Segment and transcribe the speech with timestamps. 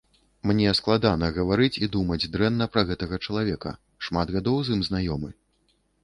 [0.51, 3.73] Мне складана гаварыць і думаць дрэнна пра гэтага чалавека,
[4.07, 5.29] шмат гадоў з ім знаёмы.